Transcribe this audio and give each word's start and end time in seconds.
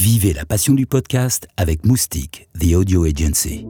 Vivez 0.00 0.32
la 0.32 0.46
passion 0.46 0.72
du 0.72 0.86
podcast 0.86 1.46
avec 1.58 1.84
Moustique, 1.84 2.48
The 2.58 2.72
Audio 2.72 3.04
Agency. 3.04 3.66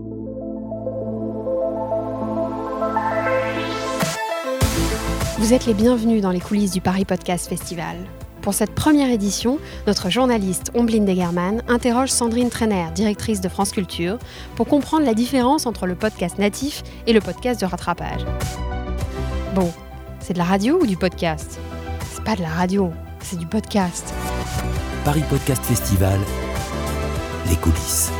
Vous 5.38 5.52
êtes 5.52 5.66
les 5.66 5.74
bienvenus 5.74 6.22
dans 6.22 6.30
les 6.30 6.38
coulisses 6.38 6.70
du 6.70 6.80
Paris 6.80 7.04
Podcast 7.04 7.48
Festival. 7.48 7.96
Pour 8.42 8.54
cette 8.54 8.76
première 8.76 9.10
édition, 9.10 9.58
notre 9.88 10.08
journaliste 10.08 10.70
Omblin 10.76 11.04
Degerman 11.04 11.64
interroge 11.66 12.10
Sandrine 12.10 12.48
Trainer, 12.48 12.86
directrice 12.94 13.40
de 13.40 13.48
France 13.48 13.72
Culture, 13.72 14.16
pour 14.54 14.68
comprendre 14.68 15.04
la 15.04 15.14
différence 15.14 15.66
entre 15.66 15.88
le 15.88 15.96
podcast 15.96 16.38
natif 16.38 16.84
et 17.08 17.12
le 17.12 17.20
podcast 17.20 17.60
de 17.60 17.66
rattrapage. 17.66 18.24
Bon, 19.56 19.72
c'est 20.20 20.34
de 20.34 20.38
la 20.38 20.44
radio 20.44 20.78
ou 20.80 20.86
du 20.86 20.96
podcast? 20.96 21.58
C'est 22.12 22.22
pas 22.22 22.36
de 22.36 22.42
la 22.42 22.50
radio, 22.50 22.92
c'est 23.20 23.36
du 23.36 23.46
podcast. 23.46 24.14
Paris 25.04 25.24
Podcast 25.30 25.64
Festival, 25.64 26.20
les 27.48 27.56
coulisses. 27.56 28.10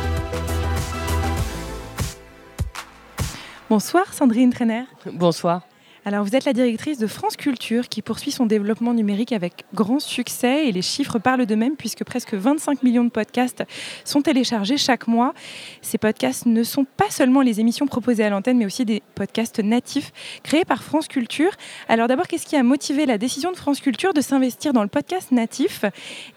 Bonsoir 3.69 4.11
Sandrine 4.11 4.51
Trainer. 4.51 4.85
Bonsoir. 5.13 5.61
Alors 6.03 6.25
vous 6.25 6.35
êtes 6.35 6.45
la 6.45 6.53
directrice 6.53 6.97
de 6.97 7.05
France 7.05 7.37
Culture 7.37 7.87
qui 7.87 8.01
poursuit 8.01 8.31
son 8.31 8.47
développement 8.47 8.95
numérique 8.95 9.33
avec 9.33 9.65
grand 9.75 9.99
succès 9.99 10.67
et 10.67 10.71
les 10.71 10.81
chiffres 10.81 11.19
parlent 11.19 11.45
d'eux-mêmes 11.45 11.75
puisque 11.75 12.03
presque 12.03 12.33
25 12.33 12.81
millions 12.81 13.03
de 13.03 13.11
podcasts 13.11 13.63
sont 14.03 14.23
téléchargés 14.23 14.77
chaque 14.77 15.07
mois. 15.07 15.35
Ces 15.83 15.99
podcasts 15.99 16.47
ne 16.47 16.63
sont 16.63 16.85
pas 16.85 17.11
seulement 17.11 17.41
les 17.41 17.59
émissions 17.59 17.85
proposées 17.85 18.23
à 18.23 18.31
l'antenne 18.31 18.57
mais 18.57 18.65
aussi 18.65 18.83
des 18.83 19.03
podcasts 19.13 19.59
natifs 19.59 20.11
créés 20.41 20.65
par 20.65 20.81
France 20.81 21.07
Culture. 21.07 21.51
Alors 21.87 22.07
d'abord 22.07 22.27
qu'est-ce 22.27 22.47
qui 22.47 22.55
a 22.55 22.63
motivé 22.63 23.05
la 23.05 23.19
décision 23.19 23.51
de 23.51 23.57
France 23.57 23.79
Culture 23.79 24.15
de 24.15 24.21
s'investir 24.21 24.73
dans 24.73 24.81
le 24.81 24.89
podcast 24.89 25.31
natif? 25.31 25.85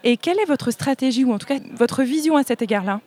Et 0.03 0.17
quelle 0.17 0.39
est 0.39 0.45
votre 0.45 0.69
stratégie 0.69 1.23
ou 1.23 1.33
en 1.33 1.39
tout 1.39 1.47
cas 1.47 1.57
votre 1.73 2.03
vision 2.03 2.37
à 2.37 2.43
cet 2.43 2.61
égard-là? 2.61 3.01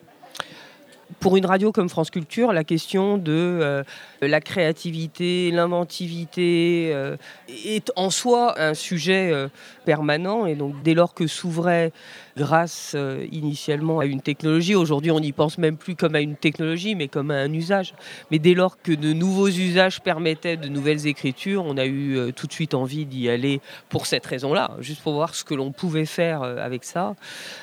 Pour 1.21 1.37
une 1.37 1.47
radio 1.47 1.73
comme 1.73 1.89
France 1.89 2.11
Culture, 2.11 2.53
la 2.53 2.65
question 2.65 3.19
de 3.19 3.33
euh, 3.33 3.83
la 4.21 4.41
créativité, 4.41 5.51
l'inventivité 5.51 6.91
euh, 6.93 7.17
est 7.49 7.91
en 7.97 8.11
soi 8.11 8.61
un 8.61 8.75
sujet 8.75 9.31
euh, 9.33 9.49
permanent. 9.85 10.47
Et 10.47 10.55
donc, 10.55 10.75
dès 10.83 10.95
lors 10.95 11.15
que 11.15 11.27
s'ouvrait, 11.27 11.93
grâce 12.37 12.95
initialement 13.33 13.99
à 13.99 14.05
une 14.05 14.21
technologie, 14.21 14.77
aujourd'hui 14.77 15.11
on 15.11 15.19
n'y 15.19 15.33
pense 15.33 15.59
même 15.59 15.77
plus 15.77 15.97
comme 15.97 16.15
à 16.15 16.21
une 16.21 16.37
technologie, 16.37 16.95
mais 16.95 17.09
comme 17.09 17.33
à 17.33 17.39
un 17.39 17.53
usage. 17.53 17.95
Mais 18.31 18.39
dès 18.39 18.55
lors 18.55 18.81
que 18.81 18.93
de 18.93 19.13
nouveaux 19.13 19.49
usages 19.49 20.01
permettaient 20.01 20.57
de 20.57 20.69
nouvelles 20.69 21.09
écritures, 21.09 21.65
on 21.65 21.77
a 21.77 21.87
eu 21.87 22.33
tout 22.37 22.47
de 22.47 22.53
suite 22.53 22.75
envie 22.75 23.07
d'y 23.07 23.29
aller 23.29 23.61
pour 23.89 24.07
cette 24.07 24.25
raison-là, 24.25 24.71
juste 24.79 25.03
pour 25.03 25.15
voir 25.15 25.35
ce 25.35 25.43
que 25.43 25.55
l'on 25.55 25.73
pouvait 25.73 26.05
faire 26.05 26.43
avec 26.43 26.85
ça. 26.85 27.17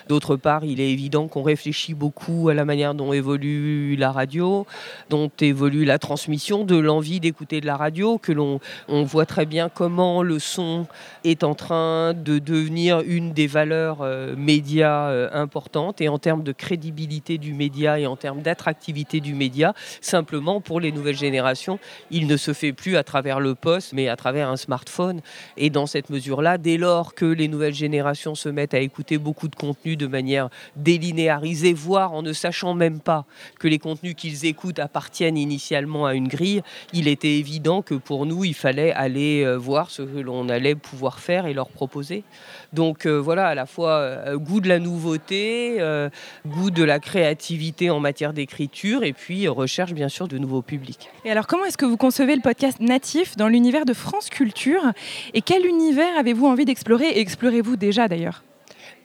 D'autre 0.09 0.35
part, 0.35 0.65
il 0.65 0.81
est 0.81 0.91
évident 0.91 1.29
qu'on 1.29 1.43
réfléchit 1.43 1.93
beaucoup 1.93 2.49
à 2.49 2.53
la 2.53 2.65
manière 2.65 2.95
dont 2.95 3.13
évolue 3.13 3.34
la 3.35 4.11
radio, 4.11 4.65
dont 5.09 5.31
évolue 5.39 5.85
la 5.85 5.99
transmission, 5.99 6.63
de 6.63 6.77
l'envie 6.77 7.19
d'écouter 7.19 7.61
de 7.61 7.65
la 7.65 7.77
radio, 7.77 8.17
que 8.17 8.31
l'on 8.31 8.59
on 8.87 9.03
voit 9.03 9.25
très 9.25 9.45
bien 9.45 9.69
comment 9.69 10.23
le 10.23 10.39
son 10.39 10.87
est 11.23 11.43
en 11.43 11.55
train 11.55 12.13
de 12.13 12.39
devenir 12.39 13.01
une 13.01 13.33
des 13.33 13.47
valeurs 13.47 13.99
euh, 14.01 14.35
médias 14.35 15.09
euh, 15.09 15.29
importantes 15.33 16.01
et 16.01 16.09
en 16.09 16.19
termes 16.19 16.43
de 16.43 16.51
crédibilité 16.51 17.37
du 17.37 17.53
média 17.53 17.99
et 17.99 18.07
en 18.07 18.15
termes 18.15 18.41
d'attractivité 18.41 19.19
du 19.19 19.33
média, 19.33 19.73
simplement 20.01 20.61
pour 20.61 20.79
les 20.79 20.91
nouvelles 20.91 21.17
générations, 21.17 21.79
il 22.11 22.27
ne 22.27 22.37
se 22.37 22.53
fait 22.53 22.73
plus 22.73 22.97
à 22.97 23.03
travers 23.03 23.39
le 23.39 23.55
poste, 23.55 23.93
mais 23.93 24.07
à 24.07 24.15
travers 24.15 24.49
un 24.49 24.57
smartphone. 24.57 25.21
Et 25.57 25.69
dans 25.69 25.85
cette 25.85 26.09
mesure-là, 26.09 26.57
dès 26.57 26.77
lors 26.77 27.15
que 27.15 27.25
les 27.25 27.47
nouvelles 27.47 27.73
générations 27.73 28.35
se 28.35 28.49
mettent 28.49 28.73
à 28.73 28.79
écouter 28.79 29.17
beaucoup 29.17 29.47
de 29.47 29.55
contenu 29.55 29.95
de 29.95 30.07
manière 30.07 30.49
délinéarisée, 30.75 31.73
voire 31.73 32.13
en 32.13 32.21
ne 32.21 32.33
sachant 32.33 32.73
même 32.73 32.99
pas 32.99 33.24
que 33.59 33.67
les 33.67 33.79
contenus 33.79 34.15
qu'ils 34.15 34.45
écoutent 34.45 34.79
appartiennent 34.79 35.37
initialement 35.37 36.05
à 36.05 36.13
une 36.13 36.27
grille, 36.27 36.61
il 36.93 37.07
était 37.07 37.37
évident 37.37 37.81
que 37.81 37.95
pour 37.95 38.25
nous, 38.25 38.43
il 38.43 38.53
fallait 38.53 38.91
aller 38.91 39.43
euh, 39.43 39.55
voir 39.55 39.89
ce 39.89 40.01
que 40.01 40.19
l'on 40.19 40.49
allait 40.49 40.75
pouvoir 40.75 41.19
faire 41.19 41.45
et 41.45 41.53
leur 41.53 41.69
proposer. 41.69 42.23
Donc 42.73 43.05
euh, 43.05 43.17
voilà, 43.17 43.47
à 43.47 43.55
la 43.55 43.65
fois 43.65 43.99
euh, 43.99 44.37
goût 44.37 44.61
de 44.61 44.69
la 44.69 44.79
nouveauté, 44.79 45.79
goût 46.45 46.71
de 46.71 46.83
la 46.83 46.99
créativité 46.99 47.89
en 47.89 47.99
matière 47.99 48.33
d'écriture 48.33 49.03
et 49.03 49.13
puis 49.13 49.47
recherche 49.47 49.93
bien 49.93 50.09
sûr 50.09 50.27
de 50.27 50.37
nouveaux 50.37 50.61
publics. 50.61 51.09
Et 51.23 51.31
alors 51.31 51.47
comment 51.47 51.65
est-ce 51.65 51.77
que 51.77 51.85
vous 51.85 51.97
concevez 51.97 52.35
le 52.35 52.41
podcast 52.41 52.79
natif 52.79 53.35
dans 53.37 53.47
l'univers 53.47 53.85
de 53.85 53.93
France 53.93 54.29
Culture 54.29 54.91
et 55.33 55.41
quel 55.41 55.65
univers 55.65 56.17
avez-vous 56.17 56.47
envie 56.47 56.65
d'explorer 56.65 57.07
et 57.09 57.19
explorez-vous 57.19 57.75
déjà 57.75 58.07
d'ailleurs? 58.07 58.43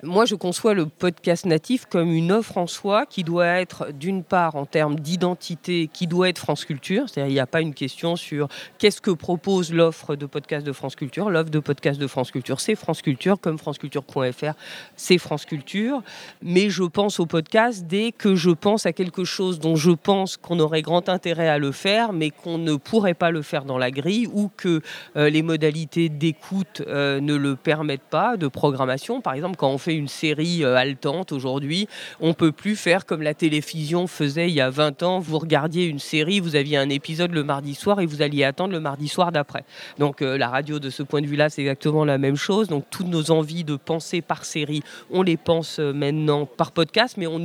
Moi, 0.03 0.25
je 0.25 0.35
conçois 0.35 0.73
le 0.73 0.87
podcast 0.87 1.45
natif 1.45 1.85
comme 1.85 2.11
une 2.11 2.33
offre 2.33 2.57
en 2.57 2.67
soi 2.67 3.05
qui 3.05 3.23
doit 3.23 3.47
être, 3.47 3.93
d'une 3.93 4.25
part, 4.25 4.57
en 4.57 4.65
termes 4.65 4.99
d'identité, 4.99 5.91
qui 5.93 6.07
doit 6.07 6.29
être 6.31 6.39
France 6.39 6.65
Culture. 6.65 7.09
C'est-à-dire, 7.09 7.31
il 7.31 7.35
n'y 7.35 7.41
a 7.41 7.47
pas 7.47 7.61
une 7.61 7.75
question 7.75 8.17
sur 8.17 8.49
qu'est-ce 8.79 9.01
que 9.01 9.11
propose 9.11 9.73
l'offre 9.73 10.17
de 10.17 10.25
podcast 10.27 10.67
de 10.67 10.73
France 10.73 10.97
Culture. 10.97 11.29
L'offre 11.29 11.51
de 11.51 11.59
podcast 11.59 12.01
de 12.01 12.07
France 12.07 12.31
Culture, 12.31 12.61
c'est 12.61 12.75
France 12.75 13.03
Culture, 13.03 13.39
comme 13.41 13.59
franceculture.fr, 13.59 14.55
c'est 14.97 15.19
France 15.19 15.45
Culture. 15.45 16.03
Mais 16.43 16.71
je 16.71 16.85
pense 16.85 17.21
au 17.21 17.27
podcast 17.27 17.85
dès 17.87 18.13
que 18.13 18.35
je 18.35 18.51
pense 18.51 18.87
à 18.87 18.93
quelque 18.93 19.25
chose 19.25 19.61
dont 19.61 19.77
je 19.77 19.91
pense 19.91 20.37
qu'on 20.37 20.61
aurait 20.61 20.83
grand 20.83 21.09
intérêt 21.09 21.49
à 21.49 21.59
le 21.59 21.73
faire, 21.73 22.13
mais 22.13 22.31
qu'on 22.31 22.59
ne 22.59 22.77
pourrait 22.77 23.15
pas 23.15 23.31
le 23.31 23.43
faire 23.43 23.65
dans 23.65 23.79
la 23.79 23.91
grille 23.91 24.29
ou 24.33 24.51
que 24.57 24.81
euh, 25.17 25.29
les 25.29 25.43
modalités 25.43 26.09
d'écoute 26.09 26.83
euh, 26.87 27.21
ne 27.21 27.35
le 27.35 27.57
permettent 27.57 28.01
pas, 28.01 28.37
de 28.37 28.49
programmation. 28.49 29.21
Par 29.21 29.35
exemple, 29.35 29.57
quand 29.57 29.70
on 29.71 29.79
fait 29.79 29.95
une 29.95 30.09
série 30.09 30.65
euh, 30.65 30.77
haletante 30.77 31.33
aujourd'hui. 31.33 31.89
On 32.21 32.35
peut 32.35 32.53
plus 32.53 32.77
faire 32.77 33.07
comme 33.07 33.23
la 33.23 33.35
télévision 33.35 34.07
faisait 34.07 34.49
il 34.49 34.55
y 34.55 34.61
a 34.61 34.71
20 34.71 35.03
ans. 35.03 35.21
Vous 35.21 35.39
regardiez 35.39 35.87
une 35.87 35.99
série, 35.99 36.41
vous 36.41 36.57
aviez 36.57 36.77
un 36.77 36.91
épisode 36.91 37.33
le 37.33 37.45
mardi 37.45 37.75
soir 37.75 38.01
et 38.01 38.07
vous 38.07 38.23
alliez 38.23 38.45
attendre 38.45 38.73
le 38.73 38.81
mardi 38.81 39.09
soir 39.09 39.33
d'après. 39.33 39.65
Donc 39.99 40.23
euh, 40.23 40.37
la 40.37 40.49
radio, 40.49 40.79
de 40.79 40.91
ce 40.91 41.03
point 41.03 41.23
de 41.23 41.27
vue-là, 41.27 41.49
c'est 41.51 41.63
exactement 41.63 42.05
la 42.05 42.19
même 42.19 42.37
chose. 42.37 42.69
Donc 42.69 42.85
toutes 42.91 43.09
nos 43.09 43.31
envies 43.31 43.65
de 43.65 43.77
penser 43.77 44.21
par 44.21 44.45
série, 44.45 44.83
on 45.11 45.23
les 45.23 45.37
pense 45.37 45.79
euh, 45.79 45.93
maintenant 45.93 46.47
par 46.47 46.73
podcast, 46.73 47.17
mais 47.17 47.27
on, 47.27 47.41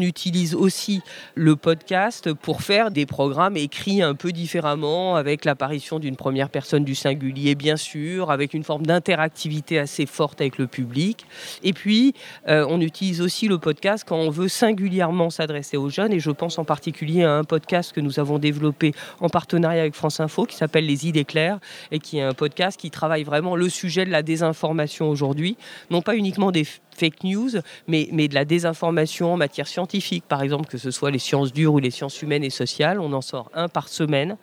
utilise 0.00 0.54
aussi 0.54 1.00
le 1.34 1.56
podcast 1.56 2.32
pour 2.32 2.62
faire 2.62 2.90
des 2.90 3.06
programmes 3.06 3.56
écrits 3.56 4.02
un 4.02 4.14
peu 4.14 4.32
différemment, 4.32 5.16
avec 5.16 5.44
l'apparition 5.44 5.98
d'une 5.98 6.16
première 6.16 6.50
personne 6.50 6.84
du 6.84 6.94
singulier, 6.94 7.54
bien 7.54 7.76
sûr, 7.76 8.30
avec 8.30 8.54
une 8.54 8.64
forme 8.64 8.86
d'interactivité 8.86 9.78
assez 9.78 10.06
forte 10.06 10.40
avec 10.40 10.58
le 10.58 10.66
public. 10.66 11.26
Puis 11.72 11.88
puis, 11.88 12.12
euh, 12.48 12.66
on 12.68 12.82
utilise 12.82 13.22
aussi 13.22 13.48
le 13.48 13.56
podcast 13.56 14.04
quand 14.06 14.18
on 14.18 14.28
veut 14.28 14.48
singulièrement 14.48 15.30
s'adresser 15.30 15.78
aux 15.78 15.88
jeunes. 15.88 16.12
Et 16.12 16.20
je 16.20 16.30
pense 16.30 16.58
en 16.58 16.64
particulier 16.66 17.24
à 17.24 17.32
un 17.32 17.44
podcast 17.44 17.94
que 17.94 18.02
nous 18.02 18.20
avons 18.20 18.38
développé 18.38 18.92
en 19.20 19.30
partenariat 19.30 19.80
avec 19.80 19.94
France 19.94 20.20
Info 20.20 20.44
qui 20.44 20.54
s'appelle 20.54 20.84
Les 20.84 21.08
idées 21.08 21.24
claires 21.24 21.60
et 21.90 21.98
qui 21.98 22.18
est 22.18 22.22
un 22.22 22.34
podcast 22.34 22.78
qui 22.78 22.90
travaille 22.90 23.24
vraiment 23.24 23.56
le 23.56 23.70
sujet 23.70 24.04
de 24.04 24.10
la 24.10 24.22
désinformation 24.22 25.08
aujourd'hui. 25.08 25.56
Non 25.88 26.02
pas 26.02 26.14
uniquement 26.14 26.52
des 26.52 26.66
fake 26.98 27.24
news, 27.24 27.50
mais, 27.86 28.08
mais 28.12 28.28
de 28.28 28.34
la 28.34 28.44
désinformation 28.44 29.32
en 29.32 29.36
matière 29.36 29.66
scientifique, 29.66 30.24
par 30.28 30.42
exemple, 30.42 30.68
que 30.68 30.78
ce 30.78 30.90
soit 30.90 31.10
les 31.10 31.18
sciences 31.18 31.52
dures 31.52 31.74
ou 31.74 31.78
les 31.78 31.90
sciences 31.90 32.20
humaines 32.22 32.44
et 32.44 32.50
sociales. 32.50 33.00
On 33.00 33.12
en 33.12 33.20
sort 33.20 33.50
un 33.54 33.68
par 33.68 33.88
semaine 33.88 34.36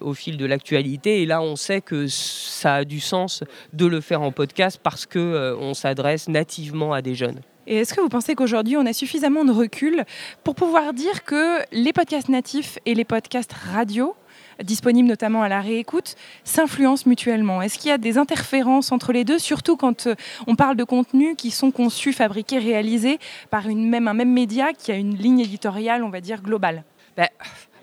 au 0.00 0.14
fil 0.14 0.36
de 0.36 0.46
l'actualité. 0.46 1.22
Et 1.22 1.26
là, 1.26 1.42
on 1.42 1.56
sait 1.56 1.80
que 1.80 2.06
ça 2.06 2.76
a 2.76 2.84
du 2.84 3.00
sens 3.00 3.42
de 3.72 3.86
le 3.86 4.00
faire 4.00 4.22
en 4.22 4.32
podcast 4.32 4.80
parce 4.82 5.06
qu'on 5.06 5.18
euh, 5.18 5.56
on 5.58 5.74
s'adresse 5.74 6.28
nativement 6.28 6.92
à 6.92 7.02
des 7.02 7.14
jeunes. 7.14 7.40
Et 7.66 7.78
est-ce 7.78 7.94
que 7.94 8.00
vous 8.00 8.08
pensez 8.08 8.34
qu'aujourd'hui, 8.34 8.76
on 8.76 8.86
a 8.86 8.92
suffisamment 8.92 9.44
de 9.44 9.50
recul 9.50 10.04
pour 10.44 10.54
pouvoir 10.54 10.92
dire 10.92 11.24
que 11.24 11.58
les 11.72 11.92
podcasts 11.92 12.28
natifs 12.28 12.78
et 12.86 12.94
les 12.94 13.04
podcasts 13.04 13.52
radio 13.52 14.14
disponibles 14.62 15.08
notamment 15.08 15.42
à 15.42 15.48
la 15.48 15.60
réécoute, 15.60 16.14
s'influencent 16.44 17.08
mutuellement 17.08 17.62
Est-ce 17.62 17.78
qu'il 17.78 17.90
y 17.90 17.92
a 17.92 17.98
des 17.98 18.18
interférences 18.18 18.92
entre 18.92 19.12
les 19.12 19.24
deux, 19.24 19.38
surtout 19.38 19.76
quand 19.76 20.06
euh, 20.06 20.14
on 20.46 20.56
parle 20.56 20.76
de 20.76 20.84
contenus 20.84 21.34
qui 21.36 21.50
sont 21.50 21.70
conçus, 21.70 22.12
fabriqués, 22.12 22.58
réalisés 22.58 23.18
par 23.50 23.68
une 23.68 23.88
même, 23.88 24.08
un 24.08 24.14
même 24.14 24.32
média 24.32 24.72
qui 24.72 24.92
a 24.92 24.96
une 24.96 25.16
ligne 25.16 25.40
éditoriale, 25.40 26.02
on 26.02 26.10
va 26.10 26.20
dire, 26.20 26.42
globale? 26.42 26.84
Ben, 27.16 27.28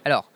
Alors, 0.06 0.30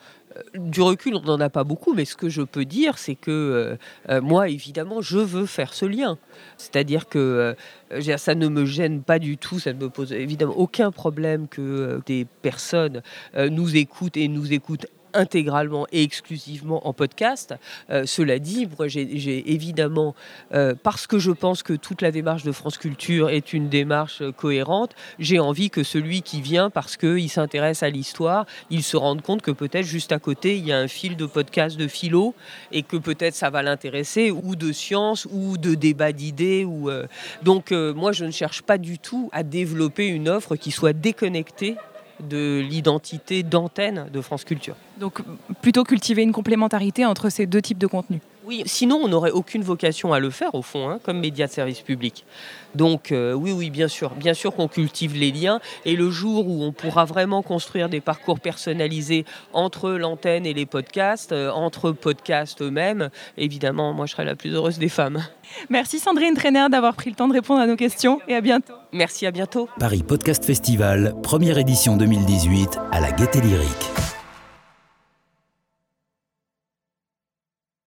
du 0.55 0.81
recul, 0.81 1.15
on 1.15 1.21
n'en 1.21 1.39
a 1.39 1.49
pas 1.49 1.63
beaucoup, 1.63 1.93
mais 1.93 2.05
ce 2.05 2.15
que 2.15 2.29
je 2.29 2.41
peux 2.41 2.65
dire, 2.65 2.97
c'est 2.97 3.15
que 3.15 3.31
euh, 3.31 3.75
euh, 4.09 4.21
moi, 4.21 4.49
évidemment, 4.49 5.01
je 5.01 5.19
veux 5.19 5.45
faire 5.45 5.73
ce 5.73 5.85
lien. 5.85 6.17
C'est-à-dire 6.57 7.07
que 7.07 7.55
euh, 7.91 8.17
ça 8.17 8.35
ne 8.35 8.47
me 8.47 8.65
gêne 8.65 9.01
pas 9.01 9.19
du 9.19 9.37
tout, 9.37 9.59
ça 9.59 9.73
ne 9.73 9.79
me 9.79 9.89
pose 9.89 10.13
évidemment 10.13 10.57
aucun 10.57 10.91
problème 10.91 11.47
que 11.47 12.01
des 12.05 12.25
personnes 12.41 13.01
nous 13.35 13.75
écoutent 13.75 14.17
et 14.17 14.27
nous 14.27 14.53
écoutent 14.53 14.87
intégralement 15.13 15.87
et 15.91 16.03
exclusivement 16.03 16.87
en 16.87 16.93
podcast. 16.93 17.55
Euh, 17.89 18.05
cela 18.05 18.39
dit, 18.39 18.67
moi 18.77 18.87
j'ai 18.87 19.51
évidemment, 19.51 20.15
euh, 20.53 20.75
parce 20.81 21.07
que 21.07 21.19
je 21.19 21.31
pense 21.31 21.63
que 21.63 21.73
toute 21.73 22.01
la 22.01 22.11
démarche 22.11 22.43
de 22.43 22.51
France 22.51 22.77
Culture 22.77 23.29
est 23.29 23.53
une 23.53 23.69
démarche 23.69 24.23
cohérente, 24.37 24.95
j'ai 25.19 25.39
envie 25.39 25.69
que 25.69 25.83
celui 25.83 26.21
qui 26.21 26.41
vient 26.41 26.69
parce 26.69 26.97
qu'il 26.97 27.29
s'intéresse 27.29 27.83
à 27.83 27.89
l'histoire, 27.89 28.45
il 28.69 28.83
se 28.83 28.97
rende 28.97 29.21
compte 29.21 29.41
que 29.41 29.51
peut-être 29.51 29.85
juste 29.85 30.11
à 30.11 30.19
côté, 30.19 30.57
il 30.57 30.65
y 30.65 30.71
a 30.71 30.77
un 30.77 30.87
fil 30.87 31.15
de 31.15 31.25
podcast 31.25 31.77
de 31.77 31.87
philo 31.87 32.35
et 32.71 32.83
que 32.83 32.97
peut-être 32.97 33.35
ça 33.35 33.49
va 33.49 33.61
l'intéresser, 33.61 34.31
ou 34.31 34.55
de 34.55 34.71
science, 34.71 35.27
ou 35.31 35.57
de 35.57 35.75
débat 35.75 36.11
d'idées. 36.11 36.65
Euh, 36.67 37.07
Donc 37.43 37.71
moi 37.71 38.11
je 38.11 38.25
ne 38.25 38.31
cherche 38.31 38.61
pas 38.61 38.77
du 38.77 38.99
tout 38.99 39.29
à 39.31 39.43
développer 39.43 40.07
une 40.07 40.29
offre 40.29 40.55
qui 40.55 40.71
soit 40.71 40.93
déconnectée 40.93 41.75
de 42.19 42.65
l'identité 42.67 43.43
d'antenne 43.43 44.07
de 44.11 44.21
France 44.21 44.43
Culture. 44.43 44.75
Donc 44.99 45.21
plutôt 45.61 45.83
cultiver 45.83 46.23
une 46.23 46.31
complémentarité 46.31 47.05
entre 47.05 47.29
ces 47.29 47.45
deux 47.45 47.61
types 47.61 47.77
de 47.77 47.87
contenus. 47.87 48.21
Oui, 48.47 48.63
sinon 48.65 49.01
on 49.03 49.09
n'aurait 49.09 49.31
aucune 49.31 49.61
vocation 49.61 50.13
à 50.13 50.19
le 50.19 50.29
faire 50.29 50.55
au 50.55 50.61
fond, 50.61 50.89
hein, 50.89 50.99
comme 51.03 51.19
média 51.19 51.47
de 51.47 51.51
service 51.51 51.81
public. 51.81 52.25
Donc 52.75 53.11
euh, 53.11 53.33
oui, 53.33 53.51
oui, 53.51 53.69
bien 53.69 53.89
sûr, 53.89 54.11
bien 54.11 54.33
sûr 54.33 54.55
qu'on 54.55 54.69
cultive 54.69 55.15
les 55.15 55.31
liens. 55.31 55.59
Et 55.83 55.97
le 55.97 56.09
jour 56.09 56.47
où 56.47 56.63
on 56.63 56.71
pourra 56.71 57.03
vraiment 57.03 57.41
construire 57.41 57.89
des 57.89 57.99
parcours 57.99 58.39
personnalisés 58.39 59.25
entre 59.51 59.91
l'antenne 59.91 60.45
et 60.45 60.53
les 60.53 60.65
podcasts, 60.65 61.33
euh, 61.33 61.51
entre 61.51 61.91
podcasts 61.91 62.61
eux-mêmes, 62.61 63.09
évidemment, 63.37 63.91
moi 63.91 64.05
je 64.05 64.13
serai 64.13 64.23
la 64.23 64.35
plus 64.35 64.53
heureuse 64.53 64.79
des 64.79 64.87
femmes. 64.89 65.25
Merci 65.69 65.99
Sandrine 65.99 66.33
Trainer 66.33 66.67
d'avoir 66.71 66.95
pris 66.95 67.09
le 67.09 67.17
temps 67.17 67.27
de 67.27 67.33
répondre 67.33 67.59
à 67.59 67.67
nos 67.67 67.75
questions 67.75 68.21
et 68.29 68.35
à 68.35 68.39
bientôt. 68.39 68.75
Merci, 68.93 69.25
à 69.25 69.31
bientôt. 69.31 69.67
Paris 69.77 70.03
Podcast 70.03 70.45
Festival, 70.45 71.15
première 71.21 71.57
édition 71.57 71.97
2018 71.97 72.79
à 72.93 73.01
la 73.01 73.11
Gaîté 73.11 73.41
Lyrique. 73.41 73.91